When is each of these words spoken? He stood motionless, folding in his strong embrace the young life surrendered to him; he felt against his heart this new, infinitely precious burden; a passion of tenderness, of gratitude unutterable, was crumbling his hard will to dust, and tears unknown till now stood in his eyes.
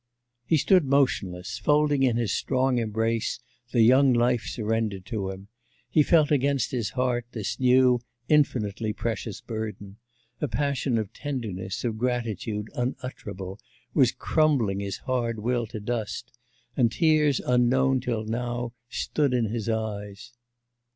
He 0.47 0.57
stood 0.57 0.83
motionless, 0.85 1.59
folding 1.59 2.01
in 2.01 2.17
his 2.17 2.31
strong 2.33 2.79
embrace 2.79 3.39
the 3.71 3.83
young 3.83 4.13
life 4.13 4.41
surrendered 4.47 5.05
to 5.05 5.29
him; 5.29 5.49
he 5.91 6.01
felt 6.01 6.31
against 6.31 6.71
his 6.71 6.89
heart 6.89 7.27
this 7.33 7.59
new, 7.59 7.99
infinitely 8.27 8.93
precious 8.93 9.41
burden; 9.41 9.97
a 10.39 10.47
passion 10.47 10.97
of 10.97 11.13
tenderness, 11.13 11.83
of 11.83 11.99
gratitude 11.99 12.69
unutterable, 12.73 13.59
was 13.93 14.11
crumbling 14.11 14.79
his 14.79 14.97
hard 14.97 15.37
will 15.37 15.67
to 15.67 15.79
dust, 15.79 16.31
and 16.75 16.91
tears 16.91 17.39
unknown 17.39 17.99
till 17.99 18.23
now 18.23 18.73
stood 18.89 19.35
in 19.35 19.45
his 19.45 19.69
eyes. 19.69 20.31